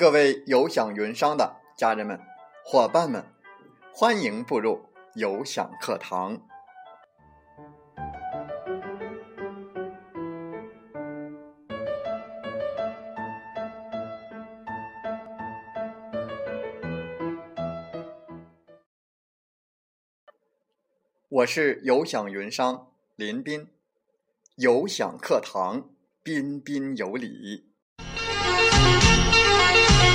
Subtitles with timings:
[0.00, 2.18] 各位有享云商的家人们、
[2.64, 3.22] 伙伴们，
[3.92, 6.40] 欢迎步入有享课堂。
[21.28, 23.68] 我是有享云商林斌，
[24.54, 25.90] 有享课堂
[26.22, 27.69] 彬彬有礼。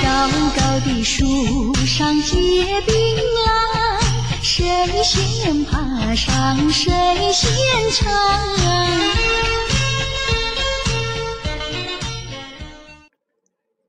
[0.05, 3.99] 高高的树上结槟榔，
[4.43, 6.93] 谁先爬上谁
[7.33, 8.13] 先尝。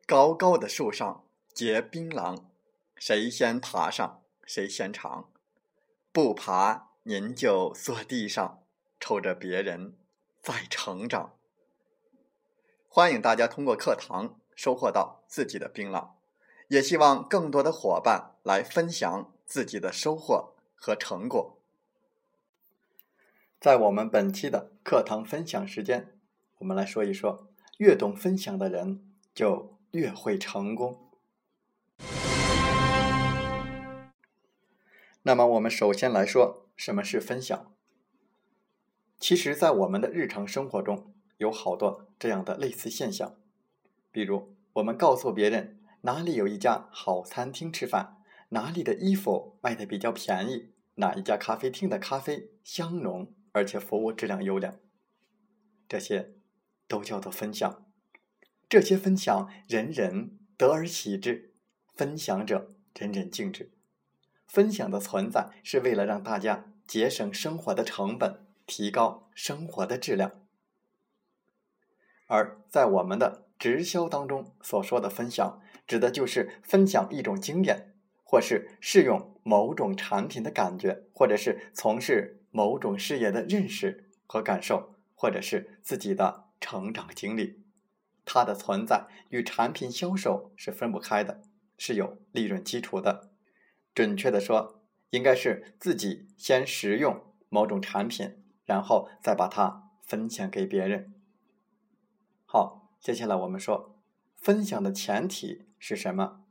[0.06, 2.44] 高高的树上结槟榔，
[2.96, 5.28] 谁先爬上谁先尝。
[6.12, 8.60] 不爬您就坐地上，
[8.98, 9.98] 瞅着别人
[10.42, 11.34] 在成长。
[12.88, 14.40] 欢迎大家通过课堂。
[14.56, 16.08] 收获到自己的槟榔，
[16.66, 21.60] 也希望更多的伙伴来分享自己的收获和成果。
[23.60, 26.18] 在我们本期的课堂分享时间，
[26.58, 27.48] 我们来说一说：
[27.78, 29.04] 越懂分享的人，
[29.34, 31.10] 就越会成功。
[35.22, 37.72] 那么，我们首先来说什么是分享。
[39.18, 43.36] 其实，在我们的日常生活中，有好多这样的类似现象。
[44.16, 48.16] 比如，我们告诉别人哪里有一家好餐厅吃饭，
[48.48, 54.74] 哪里的衣服卖的比较便宜，哪一家咖啡厅的咖啡香浓，而且服务质量优良，
[55.86, 56.32] 这些
[56.88, 57.84] 都叫做分享。
[58.70, 61.52] 这些分享人人得而喜之，
[61.94, 63.70] 分享者人人敬之。
[64.46, 70.40] 分享的存在是为了让大家节省生活的成本，提高生活的质量。
[72.28, 87.62] 而在我们的直销当中所说的分享，指的就是分享一种经验，或是试用某种产品的感觉，或者是从事某种事业的认识和感受，或者是自己的成长经历。
[88.24, 91.42] 它的存在与产品销售是分不开的，
[91.78, 93.30] 是有利润基础的。
[93.94, 101.14] 准确的说，应该是自己先使用某种产品，然后再把它分享给别人。
[102.44, 102.85] 好。
[103.00, 103.96] 接下来我们说，
[104.34, 106.42] 分享的前提是什么？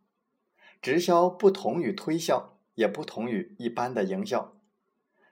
[0.81, 4.55] 直销不同于推销，也不同于一般的营销，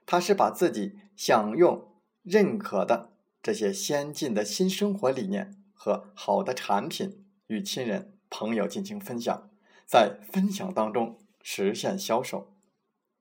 [0.04, 9.48] 它是把自己享用、认可的这些先进的新生活理念和好的产品与亲人朋友进行分享，
[9.86, 12.52] 在分享当中实现销售。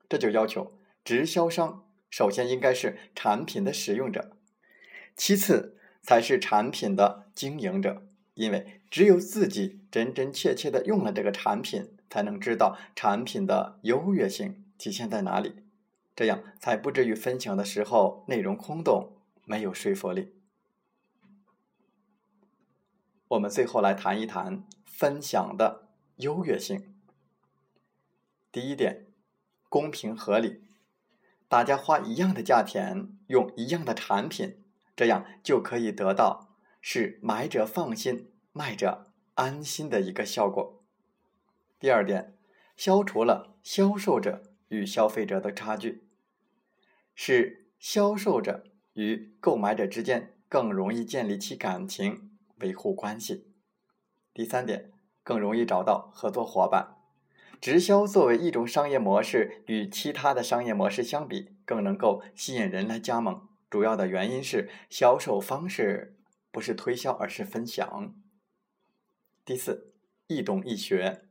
[0.10, 0.74] 这就要求
[1.06, 4.36] 直销商首先应该是产品的使用者，
[5.16, 5.78] 其次。
[6.04, 15.64] 才是产品的经营者，因为只有自己真真切切的用了这个产品，才能知道产品的优越性体现在哪里，
[16.14, 19.16] 这样才不至于分享的时候内容空洞，
[19.46, 20.34] 没有说服力。
[23.30, 25.88] 我们最后来谈一谈分享的
[26.18, 26.94] 优越性。
[28.52, 29.08] 第一点，
[29.70, 30.62] 公平合理，
[31.48, 34.63] 大家花一样的价钱用一样的产品。
[34.96, 40.84] 这样就可以得到是买者放心、卖者安心的一个效果。
[41.80, 42.38] 第二点，
[42.78, 46.08] 消除了销售者与消费者的差距，
[47.16, 53.48] 使销售者与购买者之间更容易建立起感情、维护关系。
[54.34, 54.92] 第三点，
[55.24, 56.98] 更容易找到合作伙伴。
[57.60, 63.48] 直销作为一种商业模式，与其他的商业模式相比，更能够吸引人来加盟。
[63.74, 66.16] 主要的原因是销售方式
[66.52, 68.14] 不是推销，而是分享。
[69.44, 69.96] 第四，
[70.28, 71.24] 易懂易学，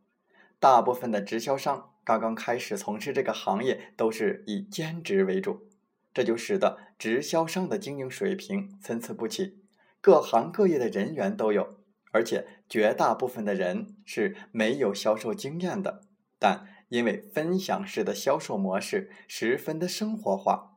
[0.59, 5.69] 大部分的直销商刚刚开始从事这个行业，都是以兼职为主，
[6.13, 9.63] 这就使得直销商的经营水平参差不齐，
[10.01, 11.79] 各行各业的人员都有，
[12.11, 16.01] 而且绝大部分的人是没有销售经验的，
[16.41, 20.77] 但因为分享式的销售模式十分的生活化，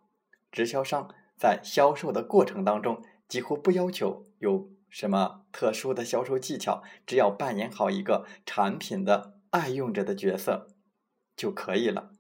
[0.52, 1.10] 直销商。
[1.38, 10.70] 在销售的过程当中，几乎不要求有什么特殊的销售技巧，只要扮演好一个产品的爱用者的角色
[11.36, 12.14] 就可以了。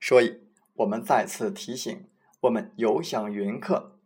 [0.00, 0.40] 所以，
[0.74, 2.08] 我们再次提醒
[2.42, 3.98] 我们有享云课，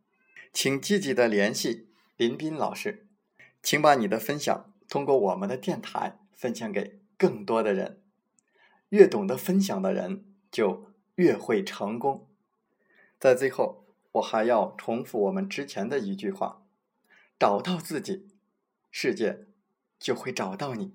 [0.52, 3.06] 请积极的联系林斌老师，
[3.62, 8.00] 请把你的分享通过我们的电台分享给更多的人。
[8.88, 10.93] 越懂得分享的人就。
[11.16, 12.28] 越会成功。
[13.18, 16.66] 在最后，我还要重复我们之前的一句话：
[17.38, 18.28] 找到自己，
[18.90, 19.46] 世界
[19.98, 20.92] 就会找到你。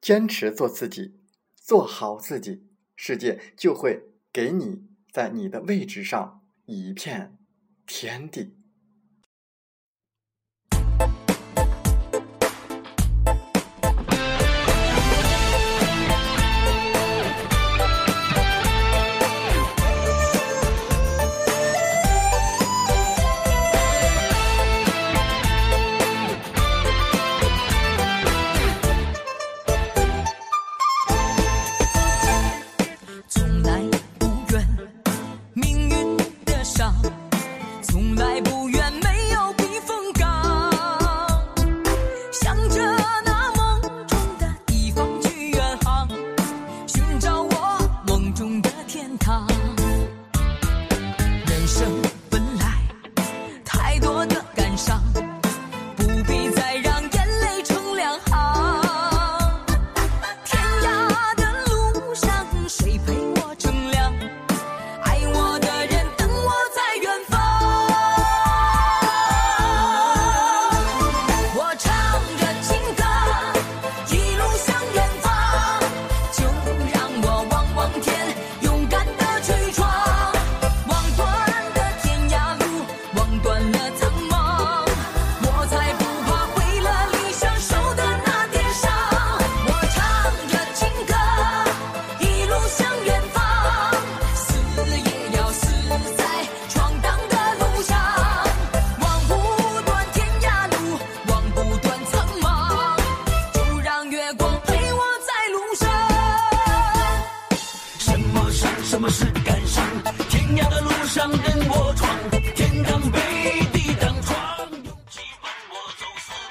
[0.00, 1.18] 坚持做自己，
[1.54, 4.02] 做好自己，世界就会
[4.32, 7.38] 给你在你的位置上一片
[7.86, 8.56] 天地。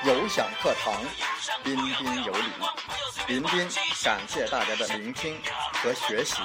[0.06, 0.94] 有享课堂，
[1.64, 2.52] 彬彬有礼。
[3.28, 3.70] 林彬
[4.04, 5.42] 感谢大家的聆听
[5.82, 6.42] 和学习。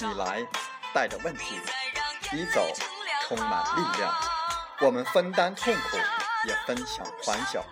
[0.00, 0.44] 你，来
[0.92, 1.60] 带着问题，
[2.32, 2.66] 你走
[3.22, 4.12] 充满力量。
[4.80, 5.96] 我们分担痛苦，
[6.48, 7.64] 也分享欢笑，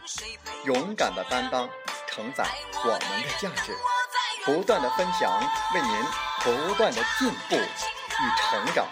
[0.65, 1.69] 勇敢的担当，
[2.07, 2.47] 承载
[2.85, 3.77] 我们的价值。
[4.45, 5.29] 不断的分享，
[5.75, 6.05] 为您
[6.45, 8.87] 不断的进步与成长。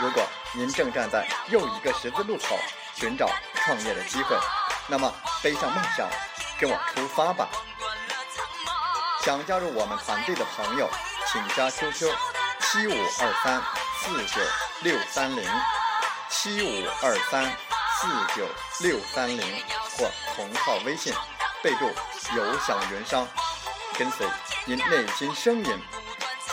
[0.00, 0.22] 如果
[0.52, 2.58] 您正站在又一个十字路口，
[2.94, 4.36] 寻找创业的机会，
[4.88, 5.12] 那么
[5.42, 6.08] 背上梦想，
[6.58, 7.48] 跟我出发吧！
[9.24, 10.88] 想加入我们团队的朋友，
[11.30, 12.12] 请加 QQ
[12.60, 13.62] 七五二三
[14.00, 14.40] 四九
[14.82, 15.48] 六三零
[16.28, 17.44] 七五二三
[18.00, 18.46] 四九
[18.80, 19.40] 六三零
[19.96, 21.14] 或同号微信，
[21.62, 21.86] 备注
[22.34, 23.26] “有享云商”，
[23.96, 24.26] 跟随
[24.64, 25.78] 您内心声音，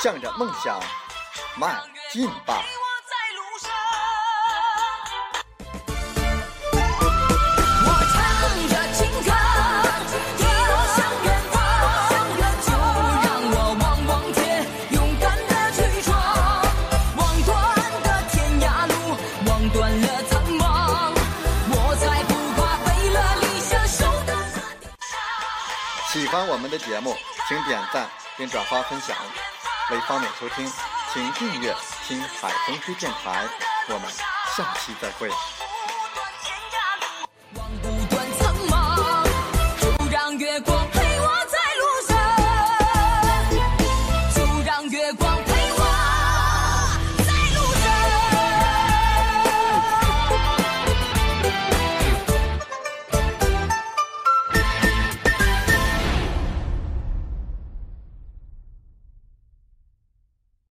[0.02, 0.80] 向着梦想
[1.58, 1.82] 迈
[2.12, 2.64] 进吧！
[26.40, 27.18] 欢我们的节目，
[27.50, 29.14] 请点赞并转发分享。
[29.92, 30.72] 为方便收听，
[31.12, 31.76] 请订阅
[32.08, 33.46] “听海风吹电台”。
[33.90, 34.10] 我们
[34.56, 35.30] 下期再会。